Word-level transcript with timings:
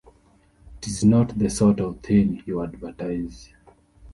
It's 0.81 1.03
not 1.03 1.37
the 1.37 1.47
sort 1.51 1.79
of 1.79 1.99
thing 1.99 2.41
you 2.47 2.63
advertise. 2.63 3.53